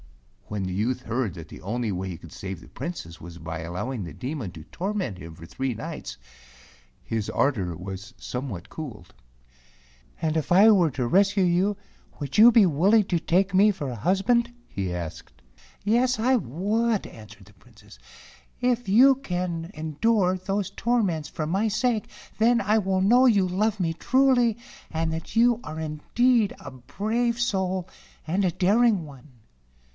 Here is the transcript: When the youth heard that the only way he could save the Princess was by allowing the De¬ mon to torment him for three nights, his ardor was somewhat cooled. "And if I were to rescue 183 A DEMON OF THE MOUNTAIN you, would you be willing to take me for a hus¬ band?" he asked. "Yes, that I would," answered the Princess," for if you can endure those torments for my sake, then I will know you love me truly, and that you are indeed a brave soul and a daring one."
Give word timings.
When 0.47 0.63
the 0.63 0.73
youth 0.73 1.03
heard 1.03 1.35
that 1.35 1.47
the 1.47 1.61
only 1.61 1.91
way 1.91 2.09
he 2.09 2.17
could 2.17 2.31
save 2.33 2.59
the 2.59 2.67
Princess 2.67 3.21
was 3.21 3.37
by 3.37 3.59
allowing 3.59 4.03
the 4.03 4.13
De¬ 4.15 4.35
mon 4.35 4.51
to 4.51 4.63
torment 4.65 5.17
him 5.19 5.33
for 5.35 5.45
three 5.45 5.75
nights, 5.75 6.17
his 7.03 7.29
ardor 7.29 7.77
was 7.77 8.13
somewhat 8.17 8.67
cooled. 8.67 9.13
"And 10.19 10.35
if 10.35 10.51
I 10.51 10.71
were 10.71 10.91
to 10.91 11.07
rescue 11.07 11.43
183 11.43 11.47
A 11.47 11.61
DEMON 11.61 11.67
OF 11.67 12.13
THE 12.15 12.19
MOUNTAIN 12.19 12.19
you, 12.19 12.19
would 12.19 12.37
you 12.37 12.51
be 12.51 12.77
willing 12.79 13.03
to 13.05 13.19
take 13.19 13.53
me 13.53 13.71
for 13.71 13.91
a 13.91 13.95
hus¬ 13.97 14.25
band?" 14.25 14.53
he 14.67 14.93
asked. 14.93 15.41
"Yes, 15.85 16.17
that 16.17 16.25
I 16.25 16.35
would," 16.37 17.05
answered 17.07 17.45
the 17.45 17.53
Princess," 17.53 17.99
for 18.59 18.65
if 18.65 18.89
you 18.89 19.15
can 19.15 19.69
endure 19.75 20.35
those 20.35 20.71
torments 20.71 21.29
for 21.29 21.45
my 21.45 21.67
sake, 21.69 22.09
then 22.39 22.59
I 22.59 22.79
will 22.79 23.01
know 23.01 23.25
you 23.27 23.47
love 23.47 23.79
me 23.79 23.93
truly, 23.93 24.57
and 24.89 25.13
that 25.13 25.35
you 25.35 25.59
are 25.63 25.79
indeed 25.79 26.53
a 26.59 26.71
brave 26.71 27.39
soul 27.39 27.87
and 28.27 28.43
a 28.43 28.51
daring 28.51 29.05
one." 29.05 29.27